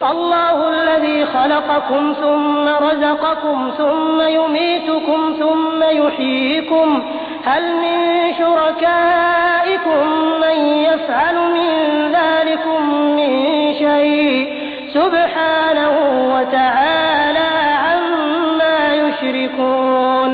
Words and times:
الله 0.00 0.58
الذي 0.68 1.26
خلقكم 1.26 2.12
ثم 2.22 2.68
رزقكم 2.68 3.70
ثم 3.78 4.20
يميتكم 4.20 5.20
ثم 5.40 5.82
يحييكم 5.82 7.02
هل 7.44 7.62
من 7.76 7.98
شركائكم 8.38 10.02
من 10.40 10.56
يفعل 10.88 11.34
من 11.34 11.72
ذلكم 12.12 12.80
من 13.16 13.30
شيء 13.74 14.48
سبحانه 14.94 15.94
وتعالى 16.34 17.48
عما 17.86 18.78
يشركون 18.94 20.30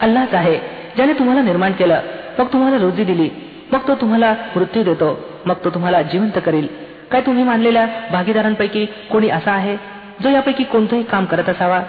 अल्लाच 0.00 0.34
आहे 0.34 0.56
ज्याने 0.96 1.12
तुम्हाला 1.12 1.42
निर्माण 1.42 1.72
केलं 1.72 2.00
मग 2.38 2.52
तुम्हाला 2.52 2.76
रोजी 2.78 3.04
दिली 3.04 3.30
मग 3.72 3.88
तो 3.88 3.94
तुम्हाला 3.94 4.34
मृत्यू 4.56 4.82
देतो 4.82 5.18
मग 5.46 5.64
तो 5.64 5.70
तुम्हाला 5.70 6.02
जिवंत 6.02 6.38
करील 6.44 6.83
काय 7.12 7.20
तुम्ही 7.26 7.44
मानलेल्या 7.44 7.86
भागीदारांपैकी 8.12 8.84
कोणी 9.10 9.28
असा 9.30 9.52
आहे 9.52 9.76
जो 10.22 10.28
यापैकी 10.28 10.64
कोणतंही 10.72 11.02
काम 11.10 11.24
करत 11.24 11.48
असावा 11.48 11.80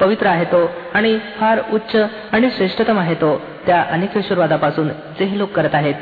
पवित्र 0.00 0.26
आहे 0.26 0.44
तो 0.52 0.66
आणि 0.94 1.18
फार 1.40 1.60
उच्च 1.72 1.96
आणि 2.32 2.50
श्रेष्ठतम 2.56 2.98
आहे 2.98 3.14
तो 3.20 3.36
त्या 3.66 3.82
अनेकेश्वरवादापासून 3.90 4.88
जे 5.18 5.24
हे 5.24 5.38
लोक 5.38 5.52
करत 5.56 5.74
आहेत 5.74 5.94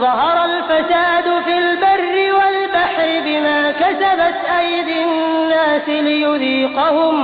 ظهر 0.00 0.36
الفساد 0.44 1.26
في 1.44 1.54
البر 1.58 2.14
والبحر 2.34 3.08
بما 3.26 3.70
كسبت 3.72 4.36
أيدي 4.58 4.98
الناس 5.04 5.88
ليذيقهم 5.88 7.16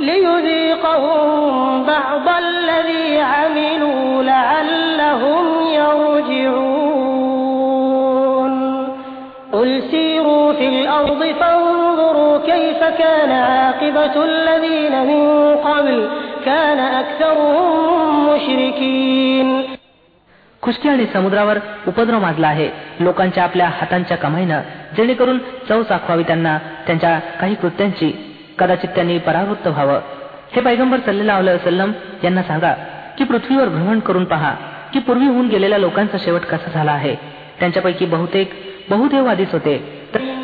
ليذيقهم 0.00 1.84
بعض 1.84 2.28
الذي 2.38 3.20
عملوا 3.20 4.22
لعلهم 4.24 5.46
يرجعون 5.74 6.79
في 10.60 10.68
الأرض 10.68 11.22
فانظروا 11.40 12.38
كيف 12.40 12.80
كان 12.98 13.30
عاقبة 13.30 14.24
الذين 14.24 14.94
من 15.04 15.22
قبل 15.58 16.08
كان 16.44 16.78
أكثرهم 16.78 17.68
مشركين 18.28 19.48
खुशकी 20.62 20.88
आणि 20.88 21.04
समुद्रावर 21.12 21.58
उपद्रव 21.86 22.18
माजला 22.20 22.48
आहे 22.48 22.68
लोकांच्या 23.00 23.42
आपल्या 23.44 23.68
हातांच्या 23.68 24.16
कमाईनं 24.16 24.60
जेणेकरून 24.96 25.38
चव 25.68 25.82
चाखवावी 25.82 26.22
त्यांना 26.22 26.56
त्यांच्या 26.86 27.18
काही 27.40 27.54
कृत्यांची 27.54 28.10
कदाचित 28.58 28.88
त्यांनी 28.94 29.18
परावृत्त 29.18 29.66
व्हावं 29.66 30.00
हे 30.52 30.60
पैगंबर 30.60 30.98
सल्लेला 31.06 31.38
वसलम 31.38 31.92
यांना 32.24 32.42
सांगा 32.42 32.72
की 33.18 33.24
पृथ्वीवर 33.24 33.68
भ्रमण 33.68 33.98
करून 33.98 34.24
पहा 34.24 34.54
की 34.92 34.98
पूर्वी 34.98 35.26
होऊन 35.26 35.48
गेलेल्या 35.48 35.78
लोकांचा 35.78 36.18
शेवट 36.18 36.40
कसा 36.40 36.70
झाला 36.74 36.92
आहे 36.92 37.14
त्यांच्यापैकी 37.60 38.06
बहुतेक 38.06 38.50
बहुदेववादीच 38.90 39.52
होते 39.52 39.76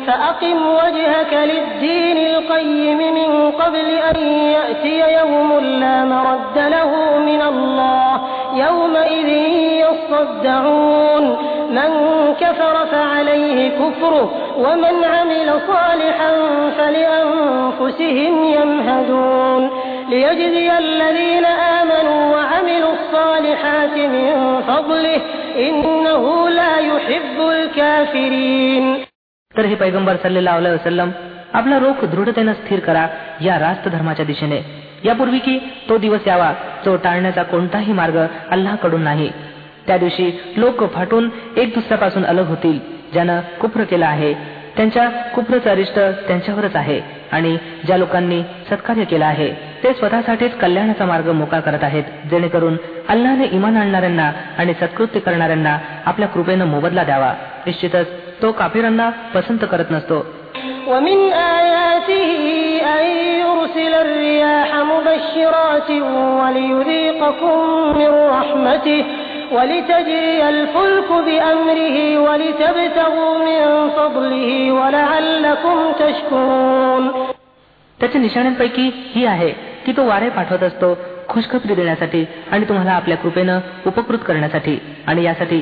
فأقم 0.08 0.66
وجهك 0.66 1.32
للدين 1.32 2.16
القيم 2.16 2.98
من 2.98 3.50
قبل 3.50 3.88
أن 4.14 4.16
يأتي 4.26 5.18
يوم 5.18 5.58
لا 5.58 6.04
مرد 6.04 6.56
له 6.56 7.18
من 7.18 7.42
الله 7.42 8.20
يومئذ 8.54 9.28
يصدعون 9.84 11.36
من 11.70 11.90
كفر 12.40 12.86
فعليه 12.90 13.68
كفره 13.68 14.30
ومن 14.58 15.04
عمل 15.04 15.60
صالحا 15.68 16.32
فلأنفسهم 16.78 18.44
يمهدون 18.44 19.70
ليجزي 20.08 20.78
الذين 20.78 21.44
آمنوا 21.44 22.36
وعملوا 22.36 22.92
الصالحات 22.92 23.96
من 23.96 24.62
فضله 24.68 25.20
إنه 25.56 26.48
لا 26.48 26.78
يحب 26.78 27.40
الكافرين 27.40 29.07
तर 29.58 29.64
हे 29.64 29.74
पैगंबर 29.74 30.16
सल्लेला 30.16 30.54
वसलम 30.56 31.10
आपला 31.52 31.78
रोख 31.78 32.04
दृढतेनं 32.04 32.52
स्थिर 32.52 32.80
करा 32.80 33.06
या 33.40 33.58
रास्त 33.58 33.88
धर्माच्या 33.88 34.24
दिशेने. 34.24 34.58
यापूर्वी 35.04 35.38
की 35.38 35.58
तो 35.88 35.96
दिवस 35.98 36.26
यावा 36.26 36.52
जो 36.84 36.96
टाळण्याचा 36.96 37.42
कोणताही 37.42 37.92
मार्ग 37.92 38.18
अल्लाकडून 38.50 39.02
नाही. 39.02 39.30
त्या 39.86 39.96
दिवशी 39.98 40.54
लोक 40.56 40.84
फाटून 40.94 41.28
एक 41.56 41.74
दुसऱ्यापासून 41.74 42.24
अलग 42.24 42.46
होतील 42.46 42.78
ज्यानं 43.12 43.40
कुप्र 43.60 43.84
केला 43.84 44.06
आहे. 44.06 44.32
त्यांच्या 44.76 45.08
कुप्रचं 45.34 45.70
अरिष्ट 45.70 45.98
त्यांच्यावरच 45.98 46.76
आहे 46.76 47.00
आणि 47.32 47.56
ज्या 47.86 47.96
लोकांनी 47.96 48.42
सत्कार्य 48.70 49.04
केलं 49.04 49.24
आहे 49.24 49.52
ते 49.82 49.92
स्वतःसाठीच 49.94 50.54
कल्याणाचा 50.54 51.04
मार्ग 51.04 51.30
मोका 51.32 51.60
करत 51.60 51.84
आहेत 51.84 52.04
जेणेकरून 52.30 52.76
अल्लाने 53.08 53.46
इमान 53.52 53.76
आणणाऱ्यांना 53.76 54.30
आणि 54.58 54.74
सत्कृत्य 54.74 55.20
करणाऱ्यांना 55.20 55.78
आपल्या 56.06 56.28
कृपेनं 56.28 56.66
मोबदला 56.66 57.04
द्यावा. 57.04 57.34
निश्चितच 57.66 58.06
तो 58.41 58.51
काफिरांना 58.51 59.09
पसंत 59.35 59.65
करत 59.71 59.91
नसतो 59.91 60.19
ومن 60.87 61.19
آياته 61.33 62.29
أن 62.95 63.05
يرسل 63.43 63.93
الرياح 64.05 64.69
مبشرات 64.91 65.89
وليذيقكم 66.39 67.57
من 67.99 68.11
رحمته 68.35 69.03
ولتجري 69.51 70.49
الفلك 70.49 71.09
بأمره 71.27 71.97
ولتبتغوا 72.19 73.37
من 73.47 73.61
فضله 73.97 74.49
ولعلكم 74.71 75.77
تشكرون 75.99 77.03
त्याच्या 77.99 78.21
निशाण्यांपैकी 78.21 78.89
ही 79.13 79.25
आहे 79.25 79.49
की 79.85 79.91
तो 79.97 80.05
वारे 80.07 80.29
पाठवत 80.29 80.63
असतो 80.63 80.97
खुशखबरी 81.29 81.75
देण्यासाठी 81.75 82.25
आणि 82.51 82.65
तुम्हाला 82.69 82.91
आपल्या 82.91 83.17
कृपेनं 83.17 83.59
उपकृत 83.85 84.19
करण्यासाठी 84.27 84.77
आणि 85.07 85.23
यासाठी 85.23 85.59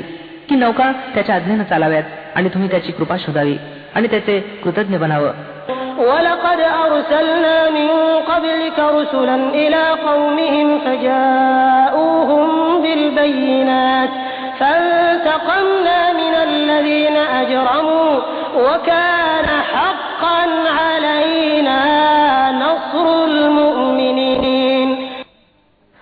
की 0.50 0.56
नौका 0.56 0.92
त्याच्या 1.14 1.36
आज्ञेनं 1.36 1.64
चालाव्यात 1.64 2.04
आणि 2.36 2.50
तुम्ही 2.50 2.70
त्याची 2.72 2.92
कृपा 2.92 3.16
शोधावी 3.18 3.58
आणि 3.96 4.08
त्याचे 4.08 4.40
कृतज्ञ 4.64 4.98
बनावं 4.98 5.34
ولقد 6.02 6.60
أرسلنا 6.86 7.58
من 7.70 7.90
قبلك 8.32 8.78
رسلا 8.98 9.38
إلى 9.54 9.84
قومهم 10.08 10.68
فجاءوهم 10.86 12.48
بالبينات 12.82 14.10
فانتقمنا 14.60 16.00
من 16.14 16.34
الذين 16.48 17.18
أجرموا 17.42 18.12
وكان 18.58 19.48
حقا 19.74 20.42
علينا 20.80 21.80
نصر 22.64 23.06
المؤمنين 23.26 24.90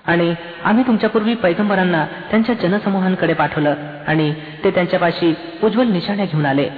आणि 0.06 0.34
आम्ही 0.66 0.84
तुमच्यापूर्वी 0.88 1.34
पैगंबरांना 1.36 2.06
त्यांच्या 2.32 2.56
जनसमूहांकडे 2.62 3.34
पाठवलं 3.34 3.74
आणि 4.08 4.34
ते 4.64 4.72
त्यांच्यापाशी 4.72 5.34
उज्ज्वल 5.64 5.88
निशाण्या 5.88 6.26
घेऊन 6.26 6.46
आले 6.46 6.70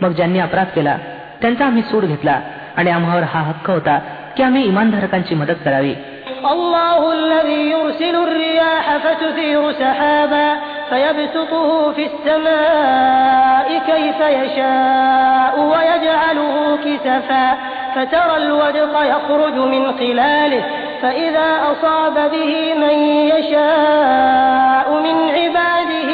मग 0.00 0.12
ज्यांनी 0.12 0.38
अपराध 0.38 0.66
केला 0.74 0.96
त्यांचा 1.42 1.66
आम्ही 1.66 1.82
सूड 1.82 2.04
घेतला 2.04 2.40
आणि 2.76 2.90
आम्हावर 2.90 3.22
हा 3.22 3.40
हक्क 3.40 3.70
होता 3.70 3.98
की 4.36 4.42
आम्ही 4.42 4.64
इमानधारकांची 4.64 5.34
मदत 5.34 5.60
करावी 5.64 5.94
الله 6.44 7.12
الذي 7.12 7.70
يرسل 7.70 8.14
الرياح 8.16 8.96
فتثير 8.96 9.72
سحابا 9.72 10.48
فيبسطه 10.90 11.92
في 11.92 12.06
السماء 12.06 13.68
كيف 13.86 14.20
يشاء 14.20 15.60
ويجعله 15.60 16.78
كسفا 16.84 17.56
فترى 17.94 18.36
الودق 18.36 18.94
يخرج 19.14 19.54
من 19.54 19.92
خلاله 19.98 20.62
فإذا 21.02 21.48
أصاب 21.72 22.30
به 22.30 22.74
من 22.74 22.96
يشاء 23.34 24.86
من 25.02 25.30
عباده 25.30 26.00
إذا 26.00 26.00
هم 26.00 26.13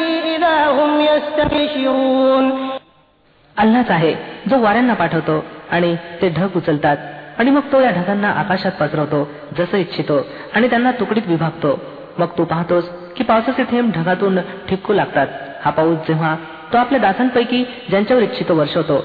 अल्लाच 3.58 3.90
आहे 3.90 4.14
जो 4.50 4.60
वाऱ्यांना 4.60 4.94
पाठवतो 4.94 5.44
आणि 5.70 5.96
ते 6.22 6.28
ढग 6.28 6.48
उचलतात. 6.56 6.96
आणि 7.38 7.50
मग 7.50 7.60
तो 7.72 7.80
या 7.80 7.90
ढगांना 7.90 8.28
आकाशात 8.28 8.72
पसरवतो 8.72 9.28
जसं 9.58 9.76
इच्छितो 9.78 10.26
आणि 10.54 10.70
त्यांना 10.70 10.90
तुकडीत 10.90 11.22
विभागतो. 11.26 11.80
मग 12.18 12.26
तू 12.38 12.44
पाहतोस 12.44 12.88
की 13.16 13.24
पावसाचे 13.24 13.64
थेंब 13.64 13.92
ढगातून 13.92 14.38
ठिपकू 14.40 14.92
लागतात. 14.92 15.26
हा 15.64 15.70
पाऊस 15.70 15.96
जेव्हा 15.96 16.36
तो 16.72 16.78
आपल्या 16.78 17.00
दासांपैकी 17.00 17.64
ज्यांच्यावर 17.88 18.22
इच्छितो 18.22 18.54
वर्षवतो. 18.54 19.04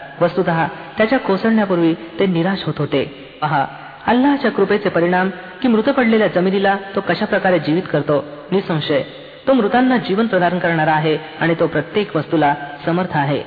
वस्तुत 0.21 0.49
त्याच्या 0.97 1.19
कोसळण्यापूर्वी 1.19 1.93
ते 2.19 2.25
निराश 2.25 2.63
होत 2.63 2.73
होते. 2.77 3.03
पहा 3.41 3.65
अल्लाच्या 4.07 4.51
कृपेचे 4.51 4.89
परिणाम 4.89 5.29
की 5.61 5.67
मृत 5.67 5.89
पडलेल्या 5.89 6.27
जमिनीला 6.27 6.77
तो 6.95 7.01
कशा 7.01 7.25
प्रकारे 7.25 7.59
जीवित 7.59 7.83
करतो 7.91 8.23
निसंशय. 8.51 9.01
तो 9.47 9.53
मृतांना 9.53 9.97
जीवन 9.97 10.27
प्रदान 10.27 10.59
करणारा 10.59 10.93
आहे 10.93 11.17
आणि 11.41 11.55
तो 11.59 11.67
प्रत्येक 11.67 12.15
वस्तूला 12.15 12.53
समर्थ 12.85 13.17
आहे. 13.17 13.41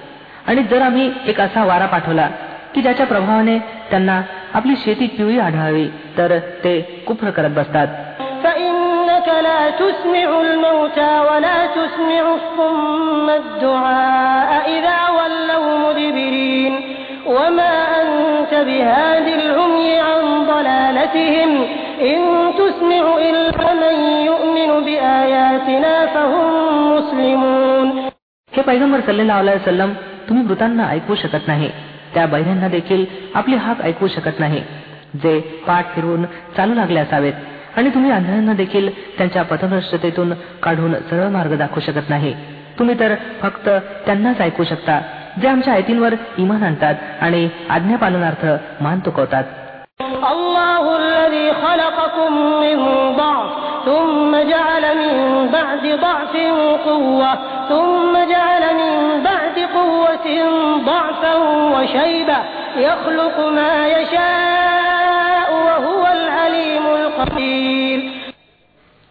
आणि 0.46 0.62
जर 0.62 0.82
आम्ही 0.82 1.12
एक 1.26 1.40
असा 1.40 1.64
वारा 1.64 1.86
पाठवला 1.86 2.28
की 2.74 2.82
ज्याच्या 2.82 3.06
प्रभावाने 3.06 3.58
त्यांना 3.90 4.22
आपली 4.54 4.74
शेती 4.76 5.06
पिवळी 5.06 5.38
आढळावी 5.38 5.88
तर 6.18 6.38
ते 6.64 6.80
कुप्र 7.06 7.30
करत 7.30 7.50
बसतात. 7.50 7.88
فإنك 9.63 9.63
لا 9.63 9.69
تسمع 9.71 10.41
الموتى 10.41 11.19
ولا 11.19 11.65
تسمع 11.67 12.23
الصم 12.35 13.29
الدعاء 13.29 14.79
إذا 14.79 14.99
ولوا 15.09 15.77
مدبرين 15.77 16.73
وما 17.25 18.01
أنت 18.01 18.53
بهاد 18.53 19.27
العمي 19.27 19.99
عن 19.99 20.45
ضلالتهم 20.47 21.51
إن 22.01 22.19
تسمع 22.57 23.17
إلا 23.29 23.73
من 23.73 23.95
يؤمن 24.25 24.85
بآياتنا 24.85 26.05
فهم 26.05 26.47
مسلمون 26.97 28.09
हे 28.51 28.61
पैगंबर 28.61 28.99
सल्लेला 29.07 29.35
वसलम 29.41 29.91
तुम्ही 30.29 30.43
मृतांना 30.43 30.89
ऐकू 30.91 31.15
शकत 31.15 31.47
नाही 31.47 31.69
त्या 32.13 32.25
बैऱ्यांना 32.25 32.67
देखील 32.67 33.05
आपली 33.35 33.55
हाक 33.55 33.81
ऐकू 33.81 34.07
शकत 34.07 34.39
नाही 34.39 34.61
जे 35.23 35.39
पाठ 35.67 35.95
फिरवून 35.95 36.25
चालू 36.57 36.73
लागले 36.73 36.99
असावेत 36.99 37.33
आणि 37.76 37.90
तुम्ही 37.90 38.10
अंधळ्यांना 38.10 38.52
देखील 38.52 39.16
त्यांच्या 39.16 39.42
पथभ्रष्टतेतून 39.42 40.32
काढून 40.62 40.94
सरळ 40.94 41.28
मार्ग 41.28 41.56
दाखवू 41.56 41.80
शकत 41.80 42.10
नाही. 42.10 42.36
तुम्ही 42.78 42.98
तर 42.98 43.14
फक्त 43.42 43.68
त्यांनाच 44.06 44.40
ऐकू 44.40 44.64
शकता 44.64 45.00
जे 45.42 45.48
आमच्या 45.48 45.74
आयतींवर 45.74 46.14
इमान 46.38 46.62
आणतात 46.62 46.94
आणि 47.20 47.48
आज्ञापालनार्थ 47.70 48.46
मान 48.82 48.98
तुकवतात. 48.98 49.44
ثم 53.84 54.34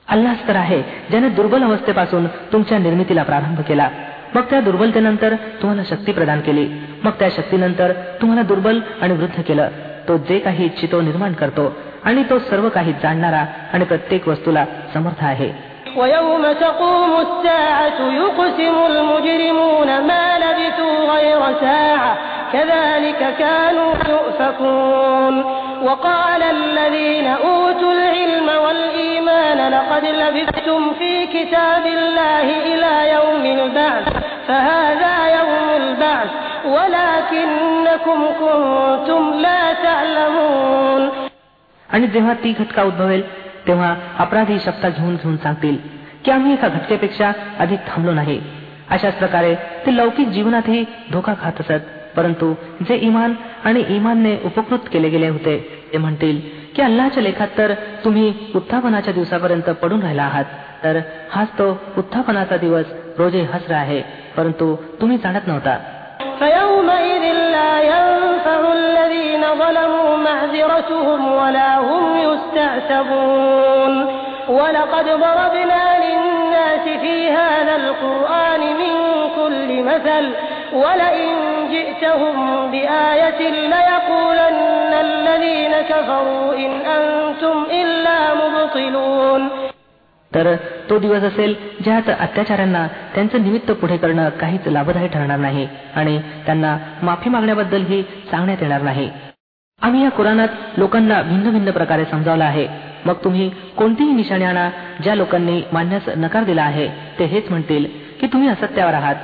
अल्लाच 0.09 0.47
तर 0.49 0.56
आहे 0.56 0.82
ज्याने 1.11 1.29
दुर्बल 1.29 1.62
अवस्थेपासून 1.62 2.26
तुमच्या 2.53 2.79
निर्मितीला 2.79 3.23
प्रारंभ 3.23 3.61
केला 3.61 3.88
मग 4.35 4.43
त्या 4.50 4.61
दुर्बलतेनंतर 4.61 5.35
तुम्हाला 5.62 5.82
शक्ती 5.91 6.12
प्रदान 6.12 6.41
केली 6.41 6.67
मग 7.05 7.11
त्या 7.19 7.29
शक्तीनंतर 7.37 7.93
तुम्हाला 8.20 8.43
दुर्बल 8.43 8.81
आणि 9.03 9.15
वृद्ध 9.15 9.41
केलं 9.41 9.69
तो 10.09 10.17
जे 10.17 10.38
काही 10.38 10.65
इच्छितो 10.65 11.00
निर्माण 11.00 11.32
करतो 11.32 11.73
आणि 12.05 12.23
तो 12.31 12.38
सर्व 12.38 12.69
काही 12.69 12.93
जाणणारा 13.03 13.44
आणि 13.73 13.85
प्रत्येक 13.85 14.29
वस्तूला 14.29 14.65
समर्थ 14.94 15.25
आहे 15.25 15.50
ويوم 15.97 16.53
تقوم 16.53 17.12
الساعة 17.20 17.99
يقسم 18.12 18.76
المجرمون 18.87 19.91
ما 20.00 20.38
لبثوا 20.38 20.99
غير 21.15 21.41
ساعة 21.61 22.12
كذلك 22.53 23.20
كانوا 23.38 23.93
يؤفكون 24.09 25.35
وقال 25.82 26.43
الذين 26.43 26.92
لبثتم 30.23 30.93
في 30.99 31.26
كتاب 31.26 31.85
الله 31.87 32.47
إلى 32.70 32.93
يوم 33.15 33.44
البعث 33.59 34.06
فهذا 34.49 35.15
يوم 35.38 35.69
البعث 35.76 36.31
ولكنكم 36.67 38.19
كنتم 38.41 39.23
لا 39.41 39.62
تعلمون 39.85 41.03
आणि 41.88 42.06
जेव्हा 42.06 42.35
ती 42.44 42.53
घटका 42.53 42.82
उद्भवेल 42.82 43.23
तेव्हा 43.67 43.94
अपराधी 44.19 44.59
शब्द 44.65 44.87
घेऊन 44.87 45.15
घेऊन 45.17 45.37
सांगतील 45.37 45.76
की 46.25 46.31
आम्ही 46.31 46.53
एका 46.53 46.69
घटकेपेक्षा 46.69 47.32
अधिक 47.59 47.79
थांबलो 47.88 48.12
नाही 48.12 48.41
अशाच 48.91 49.15
प्रकारे 49.15 49.55
ते 49.87 49.97
लौकिक 49.97 50.29
जीवनातही 50.29 50.85
धोका 51.12 51.35
खात 51.43 51.61
असत 51.61 51.88
परंतु 52.17 52.53
जे 52.88 52.97
इमान 53.09 53.35
आणि 53.65 53.85
इमानने 53.97 54.37
उपकृत 54.44 54.88
केले 54.93 55.09
गेले 55.09 55.29
होते 55.29 55.56
ते 55.93 55.99
म्हणतील 55.99 56.41
की 56.76 56.82
अल्लाच्या 56.82 57.23
लेखात 57.23 57.49
तर 57.59 57.73
तुम्ही 58.05 58.32
उत्थापनाच्या 58.55 59.12
दिवसापर्यंत 59.15 59.70
पडून 59.82 60.03
राहिला 60.03 60.23
आहात 60.23 60.44
तर 60.85 60.99
हाच 61.32 61.49
तो 61.59 61.69
उत्थापनाचा 61.99 62.56
दिवस 62.56 62.87
रोजे 63.19 63.43
हसरा 63.53 63.76
आहे 63.76 64.00
परंतु 64.37 64.75
तुम्ही 65.00 65.17
जाणत 65.19 65.47
नव्हता 65.47 65.76
فيومئذ 66.38 67.25
لا 67.56 67.73
ينفع 67.94 68.61
الذين 68.73 69.43
ظلموا 69.55 70.17
معذرتهم 70.19 71.20
ولا 71.35 71.70
هم 71.79 72.05
يستعتبون 72.29 73.93
ولقد 74.49 75.05
ضربنا 75.05 75.82
للناس 76.05 76.85
في 77.03 77.31
هذا 77.31 77.75
القرآن 77.76 78.61
من 78.61 78.94
كل 79.37 79.69
مثل 79.82 80.25
ولئن 80.73 81.51
جئتهم 81.73 82.37
بآية 82.70 83.41
ليقولن 83.73 84.93
الذين 85.00 85.75
كفروا 85.82 86.49
إن 86.55 86.73
أنتم 86.99 87.56
إلا 87.73 88.19
مبطلون 88.35 89.43
तर 90.32 90.55
तो 90.91 90.99
दिवस 90.99 91.23
असेल 91.23 91.55
ज्यात 91.85 92.09
अत्याचाऱ्यांना 92.20 92.87
त्यांचं 93.15 93.43
निमित्त 93.43 93.70
पुढे 93.73 93.97
करणं 93.97 94.29
काहीच 94.41 94.67
लाभदायी 94.67 95.09
ठरणार 95.09 95.38
नाही 95.38 95.67
आणि 95.94 96.19
त्यांना 96.47 96.76
माफी 97.03 97.31
मागण्याबद्दलही 97.31 98.03
सांगण्यात 98.31 98.62
येणार 98.62 98.82
नाही 98.82 99.09
आम्ही 99.81 100.03
या 100.03 100.11
कुराणात 100.11 100.79
लोकांना 100.79 101.23
भिन्न 101.23 101.50
भिन्न 101.50 101.70
प्रकारे 101.70 102.05
समजावलं 102.05 102.44
आहे 102.44 102.67
मग 103.06 103.15
तुम्ही 103.25 103.49
कोणतीही 103.76 104.12
निशाणी 104.12 104.44
आणा 104.44 104.69
ज्या 105.00 105.15
लोकांनी 105.15 105.61
मानण्यास 105.73 106.09
नकार 106.17 106.44
दिला 106.44 106.62
आहे 106.62 106.88
ते 107.19 107.25
हेच 107.25 107.50
म्हणतील 107.50 107.87
की 108.20 108.26
तुम्ही 108.26 108.49
असत्यावर 108.49 108.94
आहात 108.94 109.17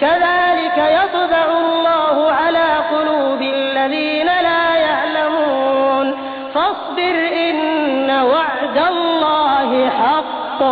كذلك 0.00 0.78
يطبع 0.98 1.46
الله 1.64 2.32
على 2.32 2.68
قلوب 2.92 3.42
الذين 3.42 4.26
لا 4.26 4.76
يعلمون 4.76 6.14
فاصبر 6.54 7.16
إن 7.48 8.10
وعد 8.10 8.78
الله 8.92 9.88
حق 9.90 10.62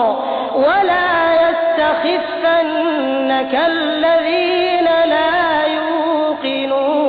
ولا 0.56 1.12
يستخفنك 1.44 3.54
الذين 3.54 4.88
لا 5.14 5.32
يوقنون 5.76 7.02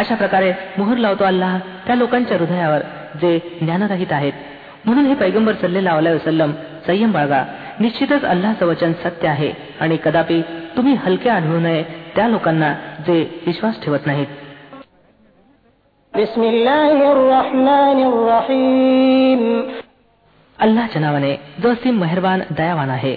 अशा 0.00 0.14
प्रकारे 0.14 0.52
मोहर 0.78 0.96
लावतो 1.04 1.24
अल्लाह 1.24 1.58
त्या 1.86 1.94
लोकांच्या 1.96 2.36
हृदयावर 2.36 2.80
जे 3.20 3.38
ज्ञानरहित 3.62 4.12
आहेत 4.12 4.32
म्हणून 4.84 5.06
हे 5.06 5.14
पैगंबर 5.14 5.54
सल्लेला 5.60 5.94
वसलम 5.94 6.52
संयम 6.86 7.12
बाळगा 7.12 7.42
निश्चितच 7.79 8.25
अल्लाचं 8.25 8.65
वचन 8.65 8.93
सत्य 8.93 9.27
आहे. 9.27 9.53
आणि 9.79 9.97
कदापि 10.05 10.41
तुम्ही 10.77 10.93
हलके 10.93 11.29
आढळू 11.29 11.59
नये 11.59 11.83
त्या 12.15 12.27
लोकांना 12.27 12.73
जे 13.07 13.43
विश्वास 13.45 13.83
ठेवत 13.83 13.99
नाहीत. 14.05 14.27
अल्लाच्या 20.59 21.01
नावाने 21.01 21.35
जो 21.63 21.73
सिम 21.73 21.99
मेहरबान 21.99 22.41
दयावान 22.57 22.89
आहे. 22.89 23.15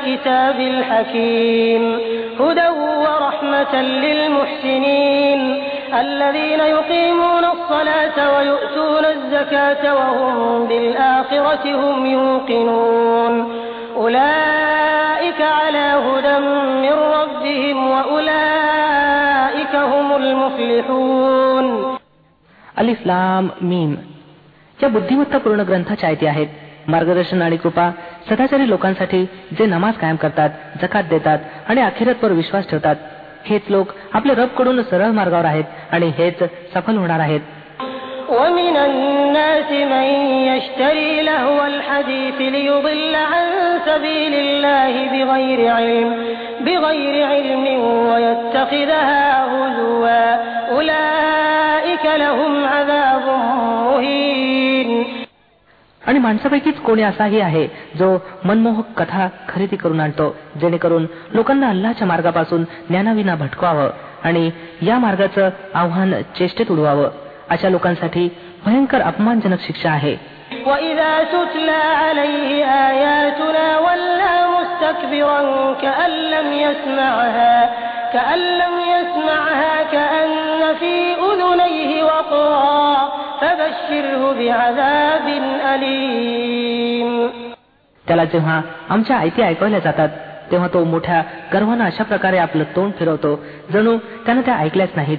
الكتاب 0.00 0.60
الحكيم 0.60 1.82
هدى 2.40 2.68
ورحمة 2.68 3.74
للمحسنين 3.82 5.40
الذين 5.94 6.60
يقيمون 6.60 7.44
الصلاة 7.44 8.36
ويؤتون 8.36 9.04
الزكاة 9.04 9.94
وهم 9.94 10.66
بالآخرة 10.68 11.64
هم 11.74 12.06
يوقنون 12.06 13.34
أولئك 13.96 15.40
على 15.40 15.86
هدى 16.06 16.38
من 16.84 16.96
ربهم 17.18 17.90
وأولئك 17.90 19.74
هم 19.74 20.06
المفلحون 20.16 21.66
अलिफ्लाम 22.80 23.44
मीम 23.68 23.92
या 24.82 24.88
बुद्धिमत्तापूर्ण 24.94 25.60
ग्रंथाच्या 25.68 26.08
आयती 26.08 26.26
आहेत 26.26 26.48
मार्गदर्शन 26.90 27.42
आणि 27.42 27.56
कृपा 27.56 27.90
सदाचारी 28.30 28.68
लोकांसाठी 28.68 29.24
जे 29.58 29.66
नमाज 29.66 29.94
कायम 29.94 30.16
करतात 30.16 30.50
जकात 30.82 31.04
देतात 31.10 31.38
आणि 31.68 31.80
अखेरतवर 31.80 32.32
विश्वास 32.32 32.68
ठेवतात 32.70 32.96
हेच 33.46 33.62
लोक 33.70 33.92
आपल्या 34.12 34.34
रब 34.36 34.48
कडून 34.58 34.82
सरळ 34.82 35.10
मार्गावर 35.10 35.44
आहेत 35.44 35.64
आणि 35.92 36.12
हेच 36.18 36.42
सफल 36.74 36.96
होणार 36.96 37.20
आहेत 37.20 37.40
ومن 38.30 38.76
الناس 38.76 39.70
من 39.92 40.06
يشتري 40.50 41.22
لهو 41.22 41.58
الحديث 41.64 42.38
ليضل 42.54 43.14
عن 43.14 43.46
سبيل 43.86 44.34
الله 44.34 44.92
بغير 45.14 45.60
علم 45.72 46.10
بغير 46.60 47.26
علم 47.26 47.64
ويتخذها 48.10 49.24
هزوا 49.44 50.22
أولئك 50.72 52.04
لهم 52.16 52.52
عذاب 52.66 53.24
مهين 53.26 54.49
आणि 56.06 56.18
माणसापैकीच 56.18 56.80
कोणी 56.80 57.02
असाही 57.02 57.40
आहे 57.40 57.66
जो 57.98 58.16
मनमोहक 58.44 58.92
कथा 58.96 59.26
खरेदी 59.48 59.76
करून 59.76 60.00
आणतो 60.00 60.34
जेणेकरून 60.60 61.06
लोकांना 61.34 61.68
अल्लाच्या 61.68 62.06
मार्गापासून 62.06 62.64
ज्ञानाविना 62.88 63.34
भटकवावं 63.34 63.88
आणि 64.24 64.50
या 64.82 64.98
मार्गाचं 64.98 65.48
आव्हान 65.74 66.14
चेष्टेत 66.38 66.70
उडवावं 66.70 67.10
अशा 67.50 67.68
लोकांसाठी 67.68 68.28
भयंकर 68.66 69.00
अपमानजनक 69.02 69.60
शिक्षा 69.66 69.90
आहे 69.90 70.16
وإذا 70.66 71.12
تتلى 71.24 71.82
عليه 72.04 72.50
آياتنا 72.88 73.66
ولى 73.78 74.34
مستكبرا 74.56 75.40
كأن 75.82 76.10
لم 76.34 76.52
يسمعها 76.52 77.56
كأن 78.12 78.38
لم 78.38 78.74
يسمعها 78.94 79.82
كأن 79.82 80.74
في 80.80 80.94
أذنيه 81.14 82.04
وقرا 82.04 82.76
فبشره 82.76 82.89
بعذاب 82.89 82.89
أليم 82.89 82.89
त्याला 88.08 88.24
जेव्हा 88.24 88.60
आमच्या 88.88 89.16
आयती 89.16 89.42
ऐकवल्या 89.42 89.78
जातात 89.78 90.08
तेव्हा 90.50 90.68
तो 90.74 90.84
मोठ्या 90.84 91.22
गर्वानं 91.52 91.84
अशा 91.84 92.04
प्रकारे 92.04 92.38
आपलं 92.38 92.64
तोंड 92.76 92.92
फिरवतो 92.98 93.40
जणू 93.72 93.96
त्यानं 93.96 94.40
त्या 94.40 94.56
ऐकल्याच 94.56 94.88
नाहीत 94.96 95.18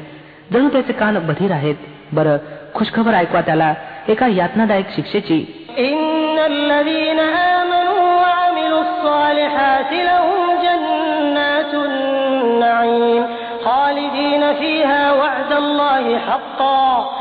जणू 0.54 0.70
त्याचे 0.70 0.94
कान 0.94 1.18
बधीर 1.28 1.52
आहेत 1.52 1.76
बरं 2.14 2.38
खुशखबर 2.76 3.14
ऐकवा 3.14 3.42
त्याला 3.42 3.74
एका 4.08 4.28
यातनादायक 4.28 4.86
शिक्षेची 4.96 5.46
إن 5.80 6.38
الذين 6.40 7.20
آمنوا 7.20 8.04
وعملوا 8.22 8.82
الصالحات 8.82 9.92
لهم 9.94 10.42
جنات 10.64 11.74
النعيم 11.74 13.24
خالدين 13.66 14.54
فيها 14.54 15.12
وعد 15.12 15.52
الله 15.54 16.18
حقا 16.18 16.88
وهو 16.98 17.06
العزيز 17.08 17.21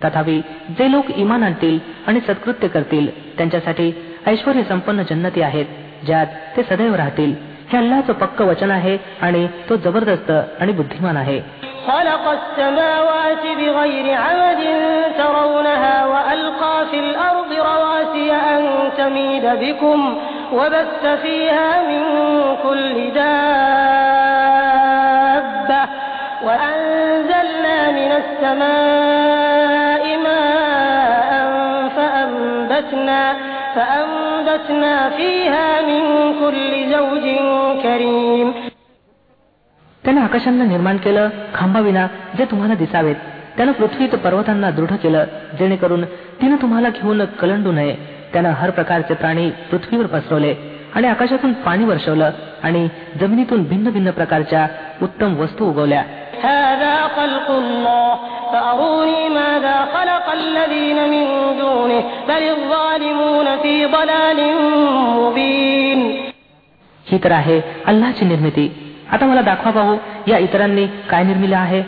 तथापि 0.00 0.40
जे 0.78 0.90
लोक 0.92 1.10
इमान 1.16 1.42
आणतील 1.42 1.78
आणि 2.06 2.20
सत्कृत्य 2.20 2.68
करतील 2.68 3.06
त्यांच्यासाठी 3.36 3.92
ऐश्वर 4.26 4.62
संपन्न 4.68 5.02
जन्नती 5.10 5.42
आहेत 5.42 5.66
ज्यात 6.06 6.26
ते 6.56 6.62
सदैव 6.62 6.94
राहतील 6.94 7.34
हे 7.72 7.78
अल्लाचं 7.78 8.12
पक्क 8.12 8.42
वचन 8.42 8.70
आहे 8.70 8.96
आणि 9.22 9.46
तो 9.70 9.76
जबरदस्त 9.76 10.30
आणि 10.60 10.72
बुद्धिमान 10.72 11.16
आहे 11.16 11.40
خلق 11.86 12.24
السماوات 12.30 13.44
بغير 13.60 14.06
عمد 14.16 14.60
ترونها 15.18 15.96
وألقى 16.04 16.76
في 16.90 16.98
الأرض 17.00 17.50
رواسي 17.70 18.28
أن 18.52 18.62
تميد 18.98 19.46
بكم 19.62 20.00
وبث 20.52 21.02
فيها 21.22 21.70
من 21.82 22.02
كل 22.62 22.96
دابة 23.10 24.45
السماء 28.46 30.04
ماء 30.18 31.32
فأنبتنا, 31.96 33.22
فأنبتنا 33.74 34.94
فيها 35.08 35.68
من 35.88 36.02
كل 36.40 36.72
زوج 36.94 37.26
كريم 37.82 38.48
त्याने 40.04 40.20
आकाशांना 40.20 40.64
निर्माण 40.64 40.96
केलं 40.96 41.28
खांबाविना 41.54 42.06
जे 42.38 42.44
तुम्हाला 42.44 42.74
दिसावेत 42.74 43.16
त्यानं 43.56 43.72
पृथ्वीत 43.72 44.14
पर्वतांना 44.14 44.70
दृढ 44.70 44.92
केलं 45.02 45.24
जेणेकरून 45.58 46.04
तिनं 46.40 46.56
तुम्हाला 46.62 46.88
घेऊन 46.88 47.24
कलंडू 47.40 47.72
नये 47.72 47.94
त्यानं 48.32 48.50
हर 48.50 48.70
प्रकारचे 48.70 49.14
प्राणी 49.14 49.50
पृथ्वीवर 49.70 50.06
पसरवले 50.06 50.54
आणि 50.94 51.06
आकाशातून 51.08 51.52
पाणी 51.66 51.84
वर्षवलं 51.84 52.30
आणि 52.62 52.88
जमिनीतून 53.20 53.62
भिन्न 53.64 53.90
भिन्न 53.90 54.10
प्रकारच्या 54.10 54.66
उत्तम 55.02 55.36
वस्तू 55.40 55.68
उगवल्या 55.68 56.02
هذا 56.42 56.94
خلق 57.16 57.48
الله 57.50 58.18
فأروني 58.52 59.28
ماذا 59.28 59.76
خلق 59.94 60.26
الذين 60.32 60.98
من 61.10 61.26
دونه 61.58 62.02
بل 62.28 62.42
الظالمون 62.56 63.46
في 63.62 63.74
ضلال 63.86 64.38
مبين 65.18 66.00
ही 67.06 67.18
तर 67.18 67.32
आहे 67.32 67.60
अल्लाची 67.86 68.24
निर्मिती 68.24 68.66
आता 69.12 69.26
मला 69.26 69.40
दाखवा 69.42 69.70
पाहू 69.70 69.96
या 70.26 70.38
इतरांनी 70.38 70.86
काय 71.10 71.22
निर्मिले 71.24 71.54
आहे 71.54 71.82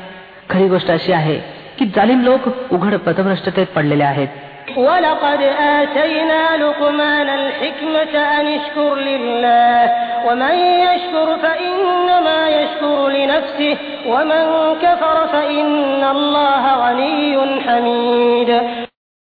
खरी 0.50 0.68
गोष्ट 0.68 0.90
अशी 0.90 1.12
आहे 1.12 1.36
की 1.78 1.84
जालिम 1.96 2.20
लोक 2.20 2.48
उघड 2.72 2.94
पथभ्रष्टतेत 3.06 3.66
पडलेले 3.76 4.04
आहेत 4.04 4.28
ولقد 4.76 5.42
آتينا 5.78 6.56
لقمان 6.56 7.28
الحكمة 7.28 8.14
أن 8.38 8.46
اشكر 8.46 8.94
لله 8.94 9.80
ومن 10.26 10.54
يشكر 10.86 11.28
فإنما 11.42 12.48
يشكر 12.48 13.08
لنفسه 13.08 13.76
ومن 14.08 14.44
كفر 14.82 15.16
فإن 15.32 16.02
الله 16.04 16.64
غني 16.84 17.36
حميد 17.66 18.50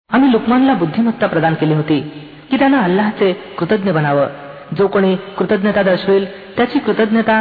आम्ही 0.09 0.29
लुकमानला 0.31 0.73
बुद्धिमत्ता 0.81 1.27
प्रदान 1.27 1.53
केली 1.59 1.73
होती 1.73 1.99
की 2.49 2.57
त्यानं 2.57 2.83
अल्लाहचे 2.83 3.31
कृतज्ञ 3.59 3.91
बनावं 3.91 4.27
जो 4.77 4.87
कोणी 4.87 5.15
कृतज्ञता 5.37 5.81
दर्शवेल 5.83 6.25
त्याची 6.57 6.79
कृतज्ञता 6.79 7.35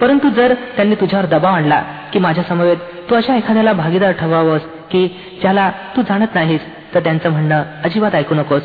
परंतु 0.00 0.28
जर 0.28 0.54
त्यांनी 0.76 0.94
तुझ्यावर 0.94 1.26
दबाव 1.26 1.54
आणला 1.54 1.82
की 2.12 2.18
माझ्या 2.18 2.44
समवेत 2.44 2.76
तू 3.10 3.14
अशा 3.14 3.36
एखाद्याला 3.36 3.72
भागीदार 3.72 4.12
ठरवावंस 4.12 4.62
की 4.90 5.08
ज्याला 5.40 5.70
तू 5.96 6.02
जाणत 6.02 6.34
नाहीस 6.34 6.60
तर 6.94 7.00
त्यांचं 7.00 7.30
म्हणणं 7.30 7.62
अजिबात 7.84 8.14
ऐकू 8.14 8.34
नकोस. 8.34 8.62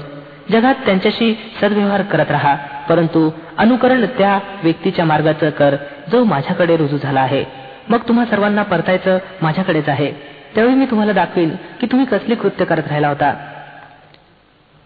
जगात 0.51 0.75
त्यांच्याशी 0.85 1.33
सद्व्यवहार 1.61 2.01
करत 2.01 2.31
राहा 2.31 2.55
परंतु 2.89 3.29
अनुकरण 3.57 4.05
त्या 4.05 4.39
व्यक्तीच्या 4.63 5.05
मार्गाचं 5.05 5.49
कर 5.49 5.75
जो 6.11 6.23
माझ्याकडे 6.23 6.77
रुजू 6.77 6.97
झाला 6.97 7.21
आहे. 7.21 7.45
मग 7.89 7.99
तुम्हा 8.07 8.25
सर्वांना 8.25 8.63
परतायचं 8.63 9.17
माझ्याकडेच 9.41 9.89
आहे. 9.89 10.11
त्यावेळी 10.55 10.75
मी 10.75 10.85
तुम्हाला 10.85 11.11
दाखवीन 11.11 11.49
की 11.81 11.87
तुम्ही 11.87 12.05
कसले 12.05 12.35
कृत्य 12.35 12.65
करत 12.65 12.87
राहिला 12.87 13.07
होता. 13.07 13.33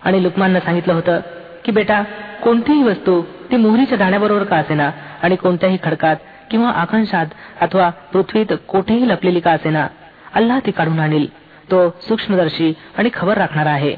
आणि 0.05 0.23
लुकमाननं 0.23 0.59
सांगितलं 0.59 0.93
होतं 0.93 1.19
की 1.65 1.71
बेटा 1.71 2.03
कोणतीही 2.43 2.83
वस्तू 2.83 3.21
ती 3.21 3.55
मोहरीच्या 3.55 3.97
दाण्याबरोबर 3.97 4.43
का 4.43 4.55
असेना 4.55 4.91
आणि 5.23 5.35
कोणत्याही 5.35 5.77
खडकात 5.83 6.15
किंवा 6.50 6.70
आकांशात 6.82 7.26
अथवा 7.60 7.88
पृथ्वीत 8.12 8.52
कोठेही 8.68 9.08
लपलेली 9.08 9.40
का 9.40 9.50
असेना 9.50 9.86
अल्लाह 10.34 10.58
ती 10.66 10.70
काढून 10.70 10.98
आणील 11.00 11.26
तो 11.70 11.88
सूक्ष्मदर्शी 12.08 12.72
आणि 12.98 13.10
खबर 13.14 13.38
राखणारा 13.38 13.70
आहे 13.70 13.94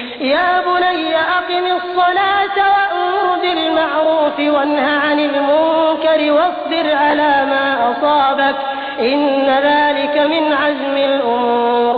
يا 0.00 0.60
بني 0.62 1.14
أقم 1.38 1.66
الصلاة 1.72 2.56
وأمر 2.72 3.26
بالمعروف 3.42 4.38
وانه 4.54 4.86
عن 5.04 5.18
المنكر 5.20 6.20
واصبر 6.32 6.86
على 6.94 7.30
ما 7.46 7.66
أصابك 7.90 8.56
إن 9.00 9.46
ذلك 9.68 10.14
من 10.32 10.52
عزم 10.52 10.96
الأمور 11.10 11.94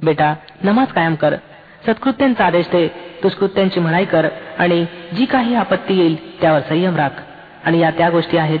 बेटा 0.00 0.30
नमाज 0.64 0.92
कायम 0.92 1.14
कर 1.14 1.34
सत्कृत्यांचा 1.86 2.44
आदेश 2.44 2.66
दे 2.72 2.86
दुष्कृत्यांची 3.22 3.80
म्हणाई 3.80 4.04
कर 4.04 4.26
आणि 4.58 4.84
जी 5.12 5.24
काही 5.24 5.54
आपत्ती 5.54 5.98
येईल 5.98 6.16
त्यावर 6.40 6.60
संयम 6.68 6.96
राख 6.96 7.20
आणि 7.64 7.80
या 7.80 7.90
त्या 7.98 8.08
गोष्टी 8.10 8.36
आहेत 8.36 8.60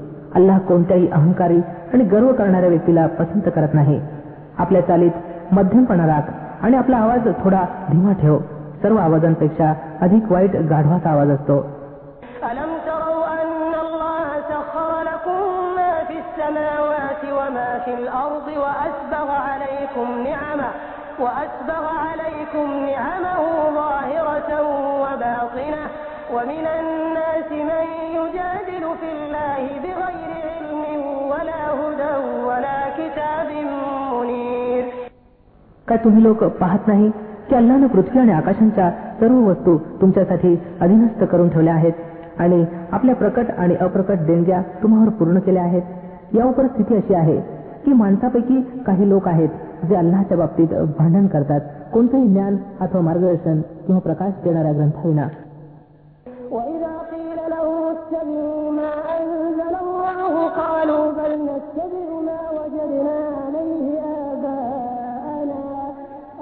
अल्लाह 0.34 0.58
कोणत्याही 0.68 1.08
अहंकारी 1.12 1.60
आणि 1.94 2.04
गर्व 2.04 2.32
करणाऱ्या 2.38 2.68
व्यक्तीला 2.68 3.06
पसंत 3.20 3.48
करत 3.56 3.74
नाही 3.74 4.00
आपल्या 4.58 4.82
चालीत 4.86 5.54
मध्यमपणा 5.54 6.06
राख 6.06 6.30
आणि 6.64 6.76
आपला 6.76 6.96
आवाज 6.96 7.28
थोडा 7.44 7.62
धीमा 7.90 8.12
ठेव 8.22 8.38
सर्व 8.82 8.96
आवाजांपेक्षा 8.98 9.72
अधिक 10.00 10.32
वाईट 10.32 10.56
गाढवाचा 10.70 11.10
आवाज 11.10 11.30
असतो 11.30 11.58
ألم 12.50 12.72
تروا 12.86 13.24
أن 13.42 13.72
الله 13.84 14.26
سخر 14.50 14.90
لكم 15.10 15.38
ما 15.76 15.92
في 16.08 16.16
السماوات 16.24 17.22
وما 17.38 17.70
في 17.84 17.92
الأرض 17.94 18.46
وأسبغ 18.62 19.28
عليكم 19.48 20.06
نعمه 20.28 20.70
وأسبغ 21.24 21.84
عليكم 22.06 22.66
نعمه 22.90 23.40
ظاهرة 23.80 24.50
وباطنة 25.02 25.84
ومن 26.34 26.66
الناس 26.80 27.50
من 27.70 27.86
يجادل 28.14 28.84
في 29.00 29.08
الله 29.12 29.62
بغير 29.84 30.30
علم 30.46 30.82
ولا 31.30 31.62
هدى 31.80 32.14
ولا 32.48 32.78
كتاب 32.98 33.48
منير 34.12 34.84
काय 35.88 35.98
तुम्ही 36.04 36.22
लोक 36.22 36.44
पाहत 36.44 36.88
नाही 36.88 37.10
की 37.48 37.54
अल्लानं 37.56 37.86
पृथ्वी 37.86 38.20
आणि 38.20 38.32
आकाशांच्या 38.32 38.90
सर्व 39.20 39.36
वस्तू 39.50 39.76
तुमच्यासाठी 40.00 40.56
अधीनस्थ 40.80 41.24
करून 41.24 41.48
ठेवल्या 41.48 41.74
आहेत 41.74 41.92
आणि 42.38 42.64
आपल्या 42.92 43.14
प्रकट 43.14 43.50
आणि 43.58 43.74
अप्रकट 43.80 44.18
देणग्या 44.18 44.62
तुम्हावर 44.82 45.08
पूर्ण 45.08 45.38
केल्या 45.38 45.62
आहेत 45.62 46.36
यावर 46.36 46.66
स्थिती 46.66 46.96
अशी 46.96 47.14
आहे 47.14 47.40
की 47.84 47.92
माणसापैकी 47.92 48.60
काही 48.86 49.08
लोक 49.08 49.28
आहेत 49.28 49.48
जे 49.88 49.96
अल्लाच्या 49.96 50.36
बाबतीत 50.36 50.74
भांडण 50.98 51.26
करतात 51.26 51.60
कोणतंही 51.92 52.28
ज्ञान 52.28 52.56
अथवा 52.80 53.00
मार्गदर्शन 53.00 53.60
किंवा 53.60 54.00
प्रकाश 54.00 54.32
देणाऱ्या 54.44 54.72
ग्रंथाविना 54.72 55.22
وإذا 55.22 55.24
قيل 55.26 55.36
له 55.36 55.49
اتبعوا 58.10 58.70
ما 58.78 58.92
أنزل 59.18 59.74
الله 59.82 60.34
قالوا 60.60 61.04
بل 61.18 61.32
نتبع 61.50 62.06
ما 62.28 62.40
وجدنا 62.58 63.16
عليه 63.42 63.86
آباءنا 64.26 65.62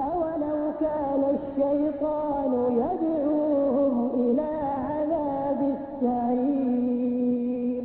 أولو 0.07 0.57
كان 0.83 1.21
الشيطان 1.35 2.51
يدعوهم 2.81 3.95
إلى 4.21 4.47
عذاب 4.89 5.59
السعير 5.75 7.83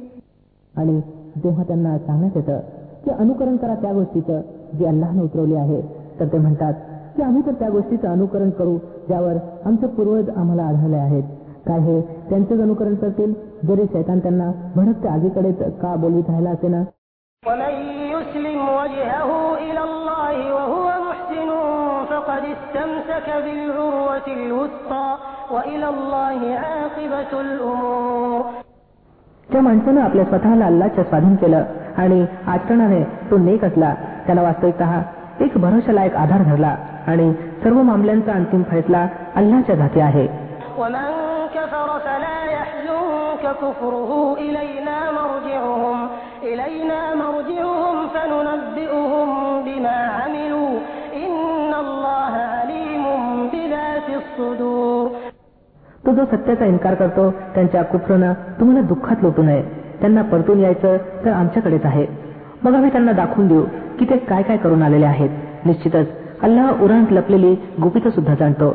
आणि 0.74 1.00
जेव्हा 1.42 1.64
त्यांना 1.68 1.96
सांगण्यात 1.98 2.36
येतं 2.36 2.58
की 3.04 3.10
अनुकरण 3.10 3.56
करा 3.56 3.74
त्या 3.82 3.92
गोष्टीचं 3.92 4.40
जे 4.78 4.86
अल्लाहने 4.86 5.22
उतरवले 5.22 5.56
आहे 5.56 5.80
तर 6.20 6.26
ते 6.32 6.38
म्हणतात 6.38 6.74
की 7.16 7.22
आम्ही 7.22 7.42
तर 7.46 7.52
त्या 7.60 7.68
गोष्टीचं 7.70 8.08
अनुकरण 8.08 8.50
करू 8.58 8.76
ज्यावर 9.08 9.36
आमचे 9.66 9.86
पूर्वज 9.96 10.28
आम्हाला 10.36 10.62
आढळले 10.62 10.96
आहेत 10.96 11.22
काय 11.66 11.80
हे 11.80 12.00
त्यांचेच 12.24 12.60
अनुकरण 12.60 12.94
करतील 12.94 13.32
जरी 13.68 13.84
शैतान 13.92 14.18
त्यांना 14.18 14.50
भडकत्या 14.76 15.12
आगीकडेच 15.12 15.58
का 15.82 15.94
बोलवीत 15.94 16.30
राहिला 16.30 16.50
असे 16.50 16.68
ना 16.68 16.82
ومن 17.42 17.74
يسلم 18.12 18.58
وجهه 18.80 19.30
إلى 19.56 19.80
الله 19.80 20.36
وهو 20.54 20.86
محسن 21.08 21.50
فقد 22.10 22.42
استمسك 22.44 23.28
بالعروة 23.44 24.26
الوثقى 24.26 25.18
وإلى 25.50 25.86
الله 25.88 26.40
عاقبة 26.56 27.40
الأمور 27.40 28.42
त्या 29.48 29.60
माणसानं 29.60 30.00
आपल्या 30.00 30.24
स्वतःला 30.24 30.66
अल्लाच्या 30.66 31.04
स्वाधीन 31.04 31.34
केलं 31.36 31.64
आणि 31.96 32.26
आचरणाने 32.46 33.02
तो 33.30 33.38
नेक 33.38 33.64
असला 33.64 33.94
त्याला 34.26 34.42
वास्तविकत 34.42 35.42
एक 35.42 35.58
भरोशालायक 35.58 36.14
आधार 36.14 36.42
धरला 36.42 36.76
आणि 37.06 37.32
सर्व 37.62 37.82
मामल्यांचा 37.82 38.32
अंतिम 38.32 38.62
फैसला 38.62 39.06
अल्लाच्या 39.34 39.76
हाती 39.76 40.00
आहे 40.00 40.43
ومن 40.78 41.08
كفر 41.54 41.88
فلا 42.00 42.38
يحزنك 42.54 43.44
كفره 43.62 44.10
إلينا 44.38 44.98
مرجعهم 45.12 45.98
إلينا 46.42 47.00
مرجعهم 47.14 47.96
فننبئهم 48.14 49.28
بما 49.64 49.98
عملوا 50.18 50.72
إن 51.16 51.72
الله 51.74 52.32
عليم 52.54 53.04
بذات 53.52 54.08
الصدور 54.20 55.04
तो 56.04 56.12
जो 56.12 56.24
सत्याचा 56.24 56.64
इन्कार 56.66 56.94
करतो 56.94 57.30
त्यांच्या 57.54 57.82
कुफरनं 57.84 58.32
तुम्हाला 58.60 58.80
दुःखात 58.88 59.22
लोटू 59.22 59.42
नये 59.42 59.62
त्यांना 60.00 60.22
परतून 60.30 60.60
यायचं 60.60 60.96
तर 61.24 61.32
आमच्याकडेच 61.32 61.84
आहे 61.84 62.06
मग 62.64 62.74
आम्ही 62.74 62.90
त्यांना 62.92 63.12
दाखवून 63.12 63.48
देऊ 63.48 63.64
की 63.98 64.04
ते 64.10 64.16
काय 64.30 64.42
काय 64.42 64.56
करून 64.56 64.82
आलेले 64.82 65.06
आहेत 65.06 65.66
निश्चितच 65.66 66.06
अल्लाह 66.42 66.82
उरांत 66.84 67.12
लपलेली 67.12 67.54
गुपित 67.82 68.08
सुद्धा 68.14 68.34
जाणतो 68.34 68.74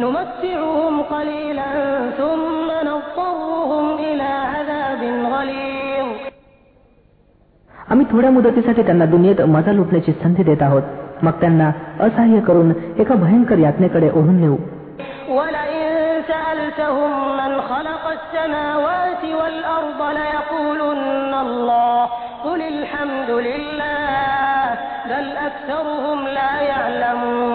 نمتعهم 0.00 0.69
قليلا 1.10 1.72
ثم 2.10 2.68
نضطرهم 2.88 3.86
إلى 3.98 4.30
عذاب 4.52 5.02
غليظ 5.32 6.06
आम्ही 7.90 8.04
थोड्या 8.12 8.30
मुदतीसाठी 8.30 8.82
त्यांना 8.82 9.06
दुनियेत 9.06 9.40
मजा 9.54 9.72
लुटण्याची 9.72 10.12
संधी 10.22 10.42
देत 10.42 10.62
आहोत 10.62 11.22
मग 11.24 11.34
त्यांना 11.40 11.68
असहाय्य 12.06 12.40
करून 12.48 12.72
एका 12.98 13.14
भयंकर 13.24 13.58
यातनेकडे 13.58 14.10
ओढून 14.10 14.40
नेऊ 14.40 14.56
ولئن 15.36 15.86
سألتهم 16.28 17.12
من 17.40 17.52
خلق 17.70 18.04
السماوات 18.18 19.22
والأرض 19.38 20.00
ليقولن 20.18 21.32
الله 21.46 22.04
قل 22.46 22.60
الحمد 22.74 23.30
لله 23.48 24.66
بل 25.10 25.26
أكثرهم 25.48 26.18
لا 26.38 26.52
يعلمون 26.62 27.49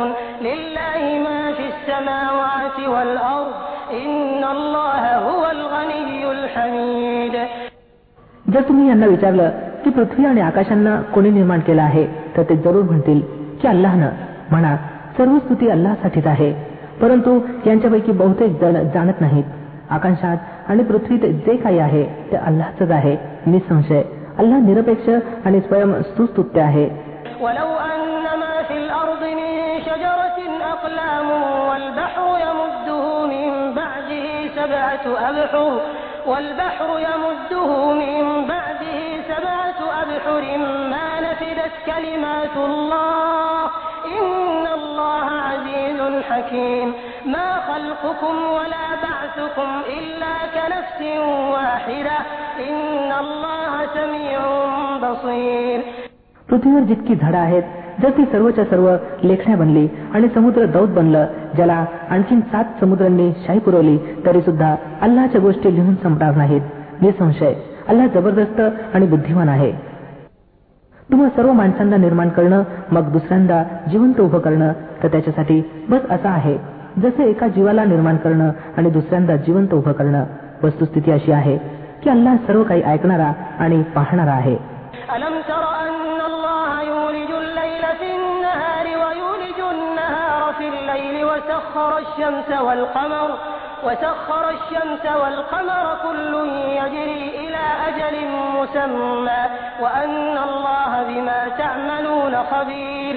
الغني 6.56 7.28
الحميد 7.32 7.36
जर 8.45 8.62
तुम्ही 8.67 8.88
यांना 8.88 9.06
विचारलं 9.08 9.50
की 9.84 9.89
पृथ्वी 9.89 10.26
आणि 10.26 10.41
आकाशांना 10.41 10.95
कोणी 11.13 11.30
निर्माण 11.32 11.60
केलं 11.67 11.82
आहे 11.82 12.06
तर 12.38 12.43
ते 12.50 12.56
जरूर 12.65 12.84
म्हणतील 12.84 13.19
की 13.62 13.67
अल्लाहनं 13.67 14.10
म्हणा 14.52 14.76
सर्व 15.17 15.38
स्तुती 15.38 15.69
अल्लासाठीच 15.69 16.28
आहे 16.28 16.52
परंतु 17.02 17.39
यांच्यापैकी 17.65 18.12
बहुतेक 18.21 18.60
जण 18.62 18.78
जाणत 18.93 19.21
नाहीत 19.21 19.43
आकाशात 19.97 20.69
आणि 20.71 20.84
पृथ्वीत 20.89 21.26
जे 21.45 21.56
काही 21.58 21.80
आहे 21.80 22.04
ते 22.32 22.36
अल्लाहच 22.38 22.91
आहे 22.91 23.15
निसंशय 23.47 24.02
अल्लाह 24.39 24.60
निरपेक्ष 24.65 25.10
आणि 25.45 25.60
स्वयं 25.67 26.02
सुस्तुत्य 26.15 26.62
आहे 26.62 26.89
ولو 27.43 27.69
أن 27.86 28.26
ما 28.41 28.56
في 28.67 28.76
الأرض 28.78 29.24
من 29.39 29.50
شجرة 29.88 30.38
أقلام 30.74 31.28
والبحر 31.69 32.28
يمده 32.45 33.04
من 33.32 33.47
بعده 33.74 34.26
سبعة 34.58 35.06
أبحر 35.30 35.56
والبحر 36.28 36.89
يمده 37.08 37.69
من 38.02 38.45
بعده 38.47 39.00
سبعة 39.32 39.80
أبحر 40.02 40.43
ما 40.93 41.08
نفدت 41.26 41.74
كلمات 41.86 42.56
الله 42.56 43.63
إن 44.17 44.65
الله 44.80 45.28
عزيز 45.50 46.00
حكيم 46.30 46.93
ما 47.26 47.50
خلقكم 47.69 48.36
ولا 48.58 48.88
بعثكم 49.06 49.69
إلا 49.97 50.34
كنفس 50.56 51.00
واحدة 51.56 52.17
إن 52.69 53.12
الله 53.24 53.74
سميع 53.97 54.39
بصير 55.04 55.80
पृथ्वीवर 56.50 56.84
जितकी 56.91 57.15
झाडं 57.15 57.38
आहेत 57.38 57.63
जर 58.02 58.11
ती 58.11 58.24
सर्वच्या 58.24 58.64
सर्व 58.64 58.96
लेखण्या 59.24 59.56
बनली 59.56 59.88
आणि 60.14 60.28
समुद्र 60.35 60.64
दौत 60.64 60.88
बनलं 60.88 61.26
ज्याला 61.54 61.85
आणखीन 62.11 62.40
सात 62.40 62.64
समुद्रांनी 62.80 63.32
शाही 63.46 63.59
पुरवली 63.59 63.98
तरी 64.26 64.40
सुद्धा 64.40 64.76
अल्लाच्या 65.00 65.40
गोष्टी 65.40 65.74
लिहून 65.74 65.94
संपणार 65.94 66.35
नाहीत. 66.35 66.61
निसंशय. 67.00 67.54
अल्लाह 67.88 68.06
जबरदस्त 68.06 68.61
आणि 68.94 69.06
बुद्धिमान 69.06 69.48
आहे. 69.48 69.72
तुम्हा 71.11 71.28
सर्व 71.28 71.52
माणसांना 71.52 71.96
निर्माण 71.96 72.28
करणं 72.28 72.62
मग 72.90 73.12
दुसऱ्यांदा 73.12 73.64
जिवंत 73.90 74.20
उभं 74.20 74.38
करणं 74.38 74.72
तर 75.02 75.09
त्याच्यासाठी 75.09 75.70
बस 75.88 76.11
असं 76.11 76.28
आहे. 76.28 76.59
जसे 77.02 77.24
एका 77.24 77.48
जीवाला 77.48 77.85
निर्माण 77.85 78.16
करणं 78.16 78.50
आणि 78.76 78.90
दुसऱ्यांदा 78.90 79.37
जिवंत 79.37 79.74
उभं 79.74 79.92
करणं 79.92 80.24
वस्तुस्थिती 80.64 81.11
अशी 81.11 81.32
आहे 81.32 81.59
की 82.02 82.11
अल्लाह 82.11 82.37
सर्व 82.37 82.62
काही 82.62 82.82
ऐकणारा 82.82 83.32
आणि 83.59 83.82
पाहणारा 83.82 84.32
आहे. 84.32 84.56
وسخر 91.36 91.91
الشمس 91.97 92.50
والقمر 92.62 93.30
وسخر 93.86 94.45
الشمس 94.50 95.04
والقمر 95.21 95.86
كل 96.06 96.34
يجري 96.80 97.24
إلى 97.41 97.63
أجل 97.89 98.15
مسمى 98.56 99.41
وأن 99.82 100.36
الله 100.39 100.91
بما 101.04 101.39
تعملون 101.58 102.34
خبير 102.52 103.15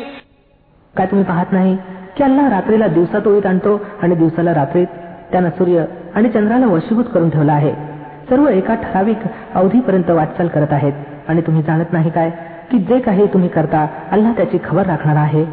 काय 0.94 1.07
तुम्ही 1.07 1.24
पाहत 1.24 1.52
नाही 1.52 1.76
की 2.16 2.24
अल्लाह 2.24 2.48
रात्रीला 2.48 2.87
दिवसात 2.88 3.26
ओळीत 3.26 3.46
आणतो 3.46 3.72
आणि 4.02 4.14
दिवसाला 4.14 4.54
रात्रीत 4.54 4.90
त्यानं 5.33 5.50
सूर्य 5.59 5.85
आणि 6.16 6.28
चंद्राला 6.28 6.66
वशीभूत 6.66 7.04
करून 7.14 7.30
ठेवला 7.30 7.52
आहे 7.52 7.72
सर्व 8.30 8.48
एका 8.48 8.74
ठराविक 8.83 9.24
अवधीपर्यंत 9.54 10.11
वाटचाल 10.11 10.48
करत 10.48 10.72
आहेत 10.72 11.28
आणि 11.28 11.40
तुम्ही 11.40 11.62
जाणत 11.62 11.92
नाही 11.92 12.11
काय 12.11 12.30
की 12.70 12.78
जे 12.88 12.98
काही 13.00 13.26
तुम्ही 13.33 13.48
करता 13.48 13.87
अल्लाह 14.12 14.33
त्याची 14.33 14.59
खबर 14.64 14.87
राखणार 14.87 15.16
आहे 15.16 15.44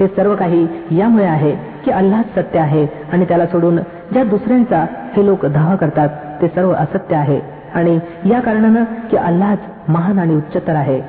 हे 0.00 0.08
सर्व 0.08 0.36
काही 0.36 0.68
यामुळे 0.90 1.24
आहे 1.24 1.56
की 1.84 1.90
अल्लाह 1.90 2.22
सत्य 2.22 2.58
आहे 2.58 2.86
आणि 3.12 3.24
त्याला 3.24 3.46
सोडून 3.46 3.76
ज्या 4.12 4.24
दुसऱ्यांचा 4.24 4.86
हे 5.16 5.26
लोक 5.26 5.46
धावा 5.46 5.76
करतात 5.76 6.08
ते 6.42 6.48
सर्व 6.48 6.72
असत्य 6.72 7.16
आहे. 7.16 7.40
आणि 7.74 7.98
या 8.30 8.40
कारणानं 8.40 8.84
की 8.84 9.16
अल्लाहच 9.16 9.58
महान 9.88 10.18
आणि 10.18 10.36
उच्चतर 10.36 10.74
आहे. 10.74 11.00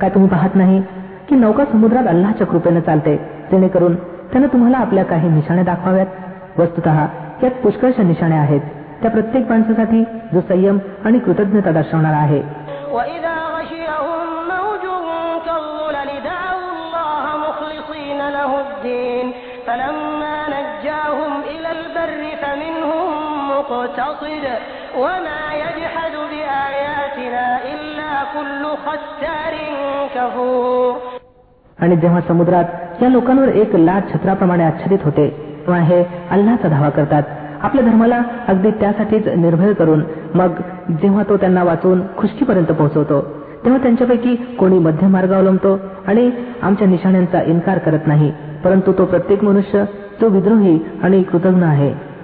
काय 0.00 0.10
तुम्ही 0.10 0.30
पाहत 0.30 0.50
नाही 0.54 0.82
की 1.28 1.34
नौका 1.34 1.64
समुद्रात 1.64 2.06
अल्लाच्या 2.08 2.46
कृपेने 2.46 2.80
चालते? 2.80 3.16
जेणेकरून 3.50 3.94
त्यानं 3.94 4.46
तुम्हाला 4.46 4.78
आपल्या 4.78 5.04
काही 5.04 5.28
निशाण्या 5.28 5.64
दाखवाव्यात. 5.64 6.06
वस्तुत 6.58 6.88
यात 7.42 7.50
पुष्कळशा 7.50 8.02
निशाण्या 8.02 8.38
आहेत. 8.38 8.60
त्या 9.02 9.10
प्रत्येक 9.10 9.48
माणसासाठी 9.48 10.04
जो 10.04 10.40
संयम 10.40 10.78
आणि 11.04 11.18
कृतज्ञता 11.18 11.70
दर्शवणार 11.72 12.12
आहे. 12.12 12.42
فلما 19.66 20.32
وما 24.96 25.25
आणि 31.78 31.96
जेव्हा 31.96 32.20
समुद्रात 32.28 33.02
या 33.02 33.08
लोकांवर 33.08 33.48
एक 33.48 33.74
लाट 33.76 34.12
छत्राप्रमाणे 34.12 34.64
आच्छादित 34.64 34.98
होते 35.04 35.28
तेव्हा 35.66 35.80
हे 35.80 36.02
अल्लाचा 36.30 36.68
धावा 36.68 36.88
करतात. 36.90 37.22
आपल्या 37.62 37.84
धर्माला 37.84 38.20
अगदी 38.48 38.70
त्यासाठीच 38.70 39.28
निर्भय 39.28 39.72
करून 39.72 40.02
मग 40.34 40.60
जेव्हा 41.02 41.22
तो 41.22 41.36
त्यांना 41.36 41.62
वाचून 41.64 42.00
खुशकीपर्यंत 42.16 42.66
पोहोचवतो 42.66 43.20
तेव्हा 43.64 43.82
त्यांच्यापैकी 43.82 44.34
कोणी 44.36 44.78
मध्यमार्ग 44.78 45.32
अवलंबतो 45.32 45.78
आणि 46.06 46.30
आमच्या 46.62 46.86
निशाण्यांचा 46.88 47.42
इन्कार 47.42 47.78
करत 47.78 48.06
नाही 48.06 48.32
परंतु 48.64 48.92
तो 48.92 49.04
प्रत्येक 49.04 49.44
मनुष्य 49.44 49.84
जो 50.20 50.28
विद्रोही 50.28 50.78
आणि 51.02 51.22
कृतज्ञ 51.22 51.64
आहे. 51.64 52.15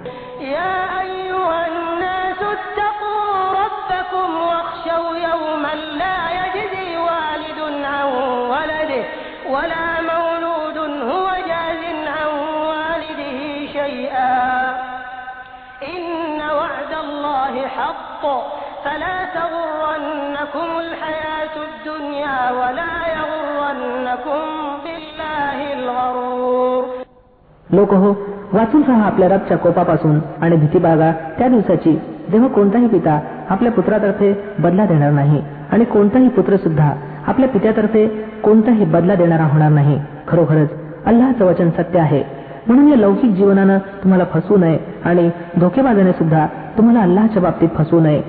حق 18.22 18.24
فلا 18.84 19.16
تغرنكم 19.36 20.68
الحياة 20.84 21.54
الدنيا 21.68 22.38
ولا 22.58 22.94
يغرنكم 23.18 24.42
بالله 24.84 25.58
الغرور 25.78 26.82
लोक 27.70 27.92
हो 28.02 28.10
वाचून 28.52 28.82
राहा 28.88 29.06
आपल्या 29.06 29.28
रबच्या 29.28 29.56
कोपापासून 29.64 30.18
आणि 30.42 30.56
भीती 30.56 30.78
बाळगा 30.78 31.10
त्या 31.38 31.48
दिवसाची 31.48 31.92
जेव्हा 32.30 32.48
कोणताही 32.48 32.86
पिता 32.88 33.18
आपल्या 33.50 33.72
पुत्रातर्फे 33.72 34.32
बदला 34.58 34.86
देणार 34.86 35.10
नाही 35.12 35.40
आणि 35.72 35.84
कोणताही 35.94 36.28
पुत्र 36.38 36.56
सुद्धा 36.56 36.90
आपल्या 37.26 37.48
पित्यातर्फे 37.48 38.06
कोणताही 38.44 38.84
बदला 38.94 39.14
देणारा 39.14 39.44
होणार 39.52 39.70
नाही 39.70 39.98
खरोखरच 40.28 40.70
अल्लाचं 41.06 41.44
वचन 41.44 41.70
सत्य 41.78 41.98
आहे 41.98 42.22
म्हणून 42.66 42.88
या 42.88 42.96
लौकिक 42.96 43.30
जीवनानं 43.34 43.78
तुम्हाला 44.02 44.24
फसवू 44.32 44.56
नये 44.56 44.78
आणि 45.04 45.28
धोकेबाजाने 45.60 46.12
सुद्धा 46.12 46.46
तुम्हाला 46.77 47.01
अल्लाच्या 47.01 47.41
बाबतीत 47.41 47.69
फसवू 47.77 47.99
नये 47.99 48.21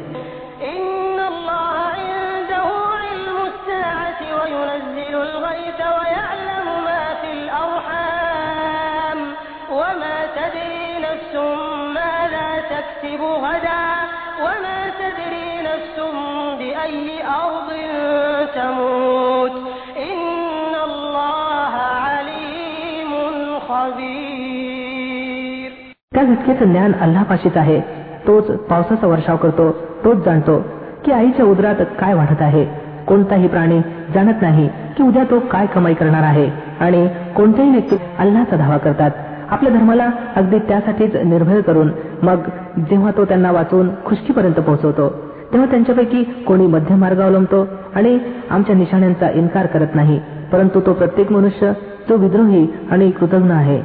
त्या 26.15 26.23
घटकेचं 26.25 26.71
ज्ञान 26.73 26.93
अल्लापाशीच 27.01 27.57
आहे 27.57 28.04
तोच 28.27 28.47
पावसाचा 28.47 29.07
वर्षाव 29.07 29.37
करतो 29.37 29.73
तोच 30.05 30.25
जाणतो 30.25 30.65
की 31.05 31.13
आईच्या 31.13 31.45
उदरात 31.47 31.75
काय 32.01 32.15
वाढत 32.15 32.43
आहे. 32.43 32.67
कोणताही 33.07 33.49
प्राणी 33.49 33.81
जाणत 34.15 34.43
नाही 34.43 34.69
की 34.97 35.03
उद्या 35.03 35.25
तो 35.25 35.39
काय 35.41 35.67
कमाई 35.67 35.95
करणार 35.95 36.23
आहे. 36.23 36.51
आणि 36.81 37.09
कोणत्याही 37.37 37.71
व्यक्ती 37.71 37.97
अल्लाचा 38.19 38.57
धावा 38.57 38.77
करतात. 38.77 39.11
आपल्या 39.51 39.73
धर्माला 39.73 40.11
अगदी 40.37 40.59
त्यासाठीच 40.59 41.17
निर्भय 41.17 41.61
करून 41.61 41.91
मग 42.23 42.37
जेव्हा 42.79 43.11
तो 43.17 43.25
त्यांना 43.25 43.51
वाचून 43.51 43.89
खुशकीपर्यंत 44.05 44.55
पोहोचवतो 44.55 45.09
तेव्हा 45.53 45.71
त्यांच्यापैकी 45.71 46.25
कोणी 46.25 46.67
मध्यम 46.67 47.01
मार्ग 47.01 47.21
अवलंबतो 47.21 47.67
आणि 47.95 48.19
आमच्या 48.51 48.77
निशाण्यांचा 48.77 49.31
इन्कार 49.31 49.67
करत 49.67 49.95
नाही. 49.95 50.21
परंतु 50.53 50.81
तो 50.81 50.93
प्रत्येक 50.93 51.33
मनुष्य 51.33 51.73
जो 52.09 52.17
विद्रोही 52.17 52.67
आणि 52.91 53.11
कृतज्ञ 53.11 53.53
आहे. 53.53 53.83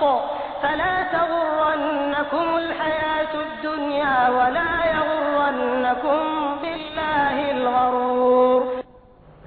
حق 0.00 0.02
فلا 0.62 0.94
تغرنكم 1.14 2.46
الحياة 2.62 3.32
الدنيا 3.46 4.16
ولا 4.36 4.72
يغرنكم 4.92 6.20
بالله 6.62 7.36
الغرور 7.56 8.60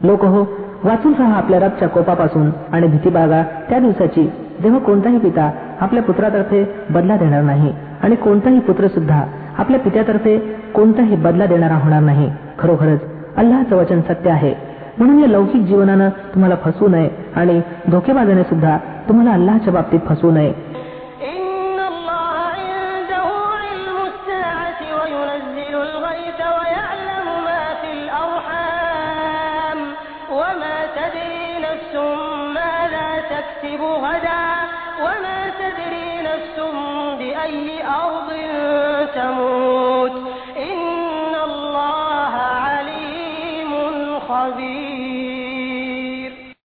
लोक 0.01 0.23
हो 0.33 0.41
वाचून 0.83 1.13
राहा 1.19 1.37
आपल्या 1.37 1.59
रबच्या 1.59 1.87
कोपापासून 1.95 2.49
आणि 2.73 2.87
भीती 2.87 3.09
बाळगा 3.09 3.41
त्या 3.69 3.79
दिवसाची 3.79 4.23
जेव्हा 4.61 4.79
कोणताही 4.79 5.17
पिता 5.19 5.49
आपल्या 5.81 6.03
पुत्रातर्फे 6.03 6.63
बदला 6.89 7.17
देणार 7.17 7.41
नाही 7.43 7.71
आणि 8.03 8.15
कोणताही 8.25 8.59
पुत्र 8.69 8.87
सुद्धा 8.87 9.21
आपल्या 9.57 9.79
पित्यातर्फे 9.79 10.37
कोणताही 10.75 11.15
बदला 11.25 11.45
देणारा 11.45 11.75
होणार 11.83 12.01
नाही 12.01 12.29
खरोखरच 12.59 13.01
अल्लाचं 13.37 13.75
वचन 13.75 14.01
सत्य 14.09 14.29
आहे 14.29 14.53
म्हणून 14.97 15.19
या 15.19 15.27
लौकिक 15.27 15.61
जीवनानं 15.65 16.09
तुम्हाला 16.33 16.55
फसवू 16.63 16.87
नये 16.87 17.09
आणि 17.35 17.59
धोकेबाजाने 17.91 18.43
सुद्धा 18.43 18.77
तुम्हाला 19.08 19.32
अल्लाच्या 19.32 19.72
बाबतीत 19.72 20.00
फसवू 20.08 20.30
नये 20.30 20.52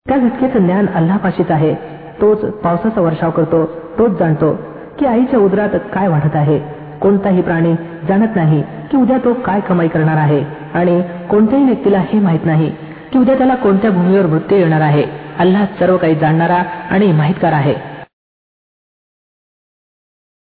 त्या 0.09 0.17
घटकेचं 0.19 0.65
ज्ञान 0.67 0.87
अल्लापाशीच 0.95 1.51
आहे 1.51 1.98
तोच 2.21 2.45
पावसाचा 2.61 3.01
वर्षाव 3.01 3.31
करतो 3.31 3.65
तोच 3.99 4.19
जाणतो 4.19 4.53
की 4.99 5.07
आईच्या 5.07 5.39
उदरात 5.41 5.77
काय 5.95 6.09
वाढत 6.09 6.37
आहे. 6.37 6.59
कोणताही 7.01 7.43
प्राणी 7.43 7.75
जाणत 8.09 8.37
नाही 8.37 8.63
की 8.91 8.97
उद्या 8.97 9.19
तो 9.19 9.33
काय 9.33 9.61
कमाई 9.61 9.89
करणार 9.89 10.17
आहे 10.17 10.43
आणि 10.75 11.01
कोणत्याही 11.31 11.65
व्यक्तीला 11.65 11.99
हे 11.99 12.19
माहीत 12.21 12.47
नाही 12.47 12.71
की 13.13 13.19
उद्या 13.19 13.35
त्याला 13.35 13.55
कोणत्या 13.55 13.91
भूमीवर 13.91 14.27
मृत्यू 14.27 14.59
येणार 14.59 14.81
आहे. 14.81 15.05
अल्लाह 15.39 15.65
सर्व 15.79 15.97
काही 15.97 16.15
जाणणारा 16.15 16.63
आणि 16.91 17.13
माहितकार 17.13 17.53
आहे. 17.53 17.75